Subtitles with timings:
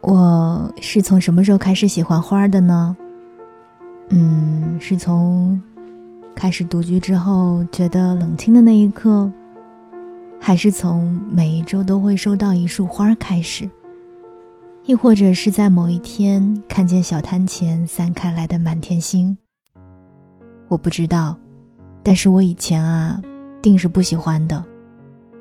[0.00, 2.96] 我是从什么时候开始喜欢花的呢？
[4.08, 5.60] 嗯，是从
[6.34, 9.30] 开始独居之后觉得冷清的那一刻，
[10.40, 13.68] 还是从每一周都会收到一束花开始？
[14.84, 19.36] 亦或者是在某一天看见小摊前散开来的满天星？
[20.68, 21.36] 我不知道，
[22.02, 23.20] 但是我以前啊，
[23.60, 24.64] 定是不喜欢的，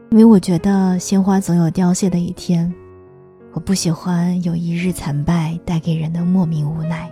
[0.09, 2.73] 因为我觉得鲜花总有凋谢的一天。
[3.53, 7.11] 我不喜欢有一日惨败带给人的莫名无奈。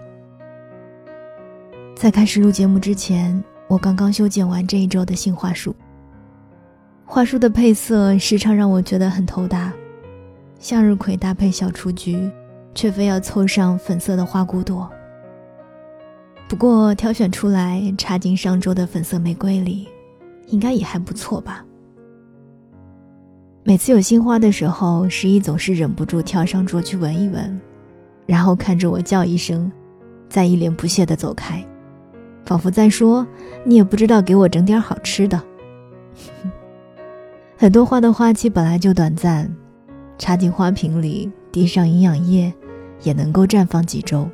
[1.95, 5.75] 在开始录节目之前，我刚刚修剪完这一周的新花束。
[7.03, 9.73] 花束的配色时常让我觉得很头大，
[10.59, 12.29] 向日葵搭配小雏菊，
[12.73, 14.89] 却非要凑上粉色的花骨朵。
[16.47, 19.87] 不过挑选出来插进上周的粉色玫瑰里，
[20.47, 21.65] 应该也还不错吧。
[23.67, 27.59] 每次有新花的时候，十一总是忍不住跳上桌去闻一闻，
[28.27, 29.71] 然后看着我叫一声，
[30.29, 31.65] 再一脸不屑地走开，
[32.45, 33.25] 仿佛在说
[33.65, 35.41] ：“你也不知道给我整点好吃的。
[37.57, 39.51] ”很多花的花期本来就短暂，
[40.19, 42.53] 插进花瓶里，滴上营养液，
[43.01, 44.29] 也能够绽放几周。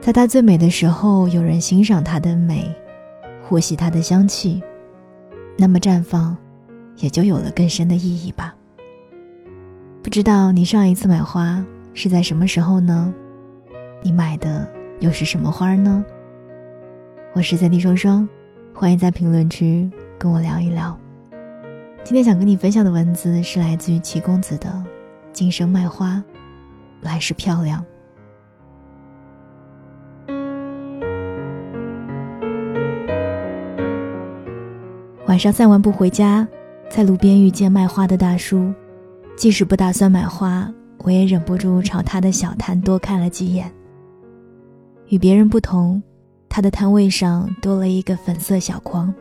[0.00, 2.74] 在它最美的时候，有人欣赏它的美，
[3.46, 4.62] 呼吸它的香气，
[5.58, 6.34] 那么绽放。
[6.96, 8.54] 也就有了更深的意义吧。
[10.02, 13.12] 不知道你上一次买花是在什么时候呢？
[14.02, 14.68] 你买的
[15.00, 16.04] 又是什么花呢？
[17.34, 18.28] 我是三弟双双，
[18.72, 20.96] 欢迎在评论区跟我聊一聊。
[22.04, 24.68] 今天想跟你分享的文字是来自于齐公子的
[25.32, 26.22] 《今生卖花，
[27.00, 27.84] 来世漂亮》。
[35.26, 36.46] 晚上散完步回家。
[36.88, 38.72] 在路边遇见卖花的大叔，
[39.36, 43.70] 即使不打算买花，我也忍不住朝他的小摊多看了几眼。
[45.08, 46.02] 与别人不同，
[46.48, 49.12] 他的摊位上多了一个粉色小筐，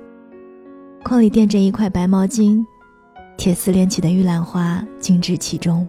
[1.03, 2.65] 筐里垫着一块白毛巾，
[3.35, 5.87] 铁丝连起的玉兰花静置其中。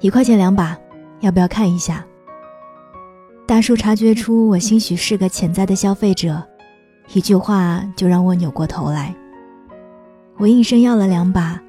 [0.00, 0.78] 一块钱两把，
[1.20, 2.06] 要不要看一下？
[3.46, 6.42] 大叔察觉出我兴许是个潜在的消费者。
[7.12, 9.14] 一句话就让我扭过头来。
[10.36, 11.60] 我应声要了两把，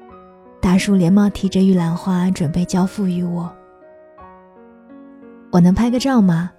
[0.60, 3.52] 大叔连忙提着玉兰花准备交付于我。
[5.52, 6.50] 我能拍个照吗？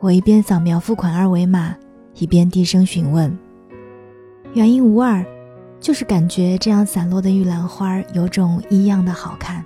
[0.00, 1.76] 我一边扫描付款二维码，
[2.14, 3.38] 一边低声询问。
[4.52, 5.24] 原因无二，
[5.78, 9.64] 就是感觉这样散落的玉兰花有种异样的好看。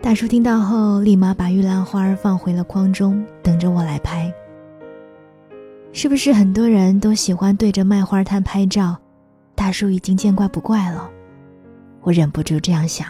[0.00, 4.32] 大叔听到后，立马把玉兰花放回了筐中，等着我来拍。
[5.94, 8.96] 是不是很多人都喜欢对着卖花摊拍照？
[9.54, 11.08] 大叔已经见怪不怪了，
[12.00, 13.06] 我忍不住这样想。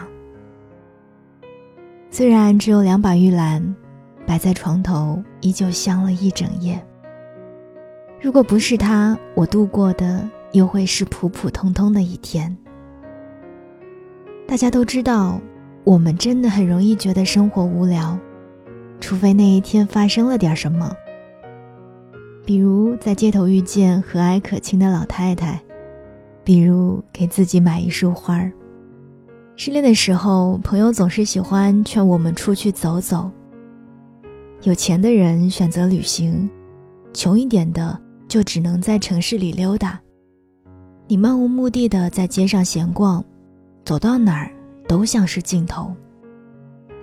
[2.11, 3.73] 虽然只有两把玉兰，
[4.27, 6.79] 摆在床头依旧香了一整夜。
[8.21, 12.55] 如果不是他，我度过的又会是普普通通的一天。
[14.45, 15.39] 大家都知道，
[15.85, 18.19] 我们真的很容易觉得生活无聊，
[18.99, 20.93] 除非那一天发生了点什么。
[22.45, 25.61] 比如在街头遇见和蔼可亲的老太太，
[26.43, 28.51] 比如给自己买一束花儿。
[29.55, 33.31] 失恋的时候，朋友总是喜欢劝我们出去走走。
[34.63, 36.49] 有钱的人选择旅行，
[37.13, 39.99] 穷一点的就只能在城市里溜达。
[41.07, 43.23] 你漫无目的的在街上闲逛，
[43.85, 44.51] 走到哪儿
[44.87, 45.93] 都像是尽头。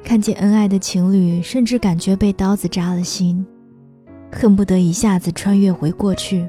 [0.02, 3.46] 看见恩爱的情侣，甚至感觉被刀子扎了心。
[4.32, 6.46] 恨不得一下子穿越回过去。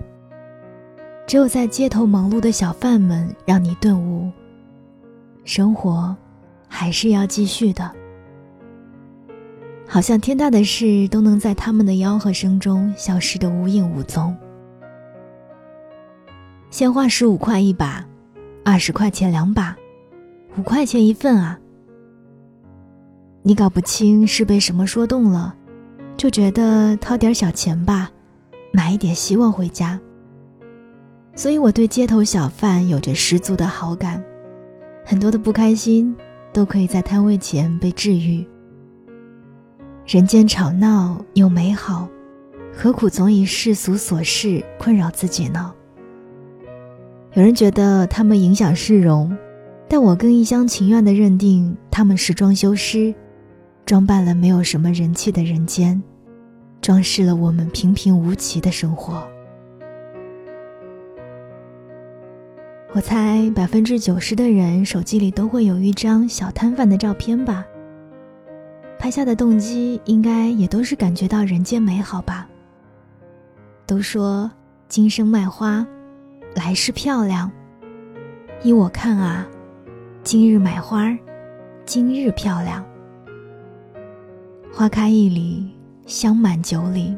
[1.28, 4.30] 只有在街头忙碌的小贩们，让你顿悟：
[5.44, 6.16] 生活
[6.68, 7.90] 还是要继续的。
[9.88, 14.36] 好像天大的事都能在他们的吆喝声中消失得无影无踪。
[16.70, 18.06] 鲜花十五块一把，
[18.64, 19.76] 二十块钱两把，
[20.58, 21.60] 五块钱一份啊！
[23.42, 25.56] 你搞不清是被什么说动了。
[26.22, 28.12] 就觉得掏点小钱吧，
[28.72, 30.00] 买一点希望回家。
[31.34, 34.24] 所以我对街头小贩有着十足的好感，
[35.04, 36.16] 很多的不开心
[36.54, 38.48] 都可以在摊位前被治愈。
[40.06, 42.08] 人间吵闹又美好，
[42.72, 45.74] 何苦总以世俗琐事困扰自己呢？
[47.34, 49.36] 有人觉得他们影响市容，
[49.90, 53.12] 但我更一厢情愿地认定他们是装修师，
[53.88, 56.00] 装扮了没有什么人气的人间。
[56.82, 59.26] 装饰了我们平平无奇的生活。
[62.94, 67.66] 我猜百分之九十的人手机里都会有一张小摊贩的照片吧。
[69.00, 72.48] 拍下的动机应该也都是感觉到人间美好吧。
[73.86, 74.52] 都说
[74.88, 75.86] 今生卖花，
[76.54, 77.50] 来世漂亮。
[78.62, 79.48] 依我看啊，
[80.24, 81.18] 今日买花，
[81.86, 82.86] 今日漂亮。
[84.72, 85.72] 花开一里，
[86.12, 87.18] 香满九里。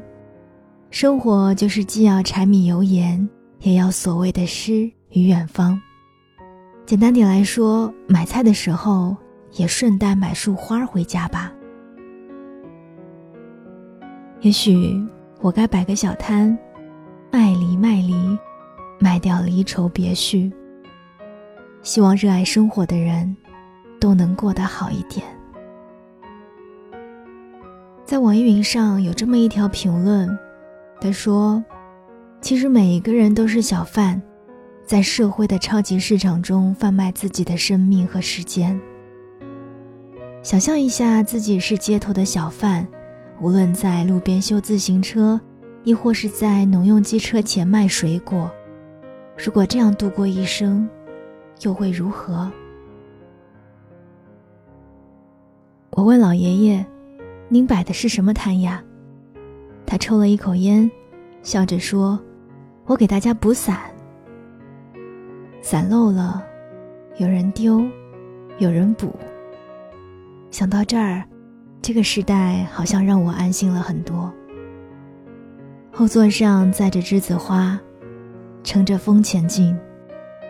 [0.92, 3.28] 生活就是既要柴米油盐，
[3.62, 5.82] 也要所谓的诗与远方。
[6.86, 9.18] 简单点来说，买菜的时候
[9.54, 11.52] 也顺带买束花回家吧。
[14.42, 15.04] 也许
[15.42, 16.56] 我该摆个小摊，
[17.32, 18.38] 卖梨卖梨，
[19.00, 20.54] 卖掉离愁别绪。
[21.82, 23.36] 希望热爱生活的人，
[24.00, 25.26] 都能过得好一点。
[28.06, 30.30] 在网易云上有这么一条评论，
[31.00, 31.64] 他说
[32.42, 34.22] ：“其实每一个人都是小贩，
[34.86, 38.80] 在社会的超级市场中贩卖自己的生命和时间。
[40.42, 42.88] 想象一下，自己是街头的小贩。”
[43.42, 45.42] 无论在路边修自行车，
[45.84, 48.50] 亦或是在农用机车前卖水果，
[49.36, 50.88] 如果这样度过一生，
[51.62, 52.50] 又会如何？
[55.90, 56.86] 我问老爷爷
[57.50, 58.84] ：“您摆的是什么摊呀？”
[59.86, 60.90] 他抽了一口烟，
[61.42, 62.20] 笑着说
[62.86, 63.80] ：“我给大家补伞。
[65.62, 66.44] 伞漏了，
[67.18, 67.84] 有人丢，
[68.58, 69.14] 有人补。”
[70.52, 71.24] 想到这儿。
[71.86, 74.34] 这个时代好像让我安心了很多。
[75.92, 77.78] 后座上载着栀子花，
[78.64, 79.78] 乘着风前进，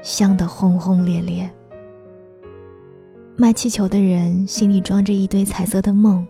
[0.03, 1.49] 香得轰轰烈烈。
[3.35, 6.23] 卖气球的人心里装着一堆彩色的梦。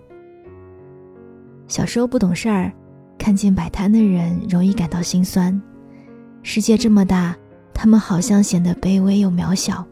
[1.73, 2.71] 小时候不懂事儿，
[3.17, 5.59] 看见摆摊的人容易感到心酸。
[6.43, 7.35] 世界这么大，
[7.73, 9.83] 他们好像显得卑微又渺小。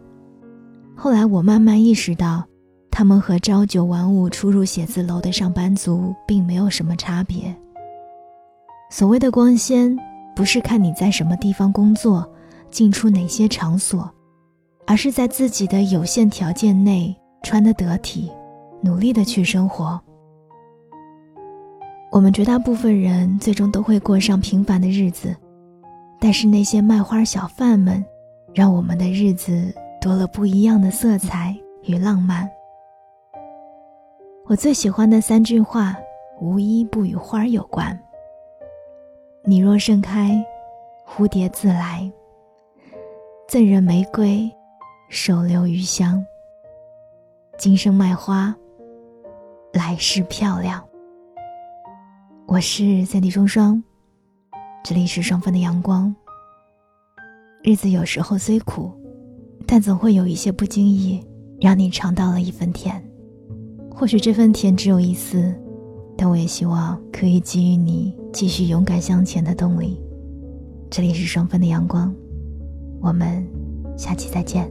[0.96, 2.46] 后来我慢慢意识到。
[2.92, 7.56] 他们和朝九晚五出入写字楼的上班族并没有什么差别。
[8.92, 9.98] 所谓的光鲜，
[10.36, 12.30] 不是看你在什么地方工作，
[12.70, 14.08] 进出哪些场所，
[14.86, 18.30] 而是在自己的有限条件内穿得得体，
[18.84, 20.00] 努力的去生活。
[22.12, 25.34] 我们绝大部分人最终都会过上平凡的日子，
[26.20, 28.04] 但是那些卖花小贩们，
[28.54, 32.50] 让我们的日子多了不一样的色彩与浪漫。
[34.46, 35.96] 我最喜欢的三句话，
[36.42, 37.98] 无一不与花有关。
[39.46, 40.44] 你若盛开，
[41.08, 42.12] 蝴蝶自来。
[43.48, 44.52] 赠人玫瑰，
[45.10, 46.22] 手留余香。
[47.58, 48.54] 今生卖花，
[49.72, 50.84] 来世漂亮。
[52.52, 53.82] 我是三弟双双，
[54.84, 56.14] 这里是双份的阳光。
[57.64, 58.92] 日子有时候虽苦，
[59.66, 61.26] 但总会有一些不经意，
[61.62, 63.02] 让你尝到了一份甜。
[63.90, 65.56] 或许这份甜只有一丝，
[66.18, 69.98] 但我也希望可以给予你继续勇敢向前的动力。
[70.90, 72.14] 这里是双份的阳光，
[73.00, 73.48] 我们
[73.96, 74.70] 下期再见。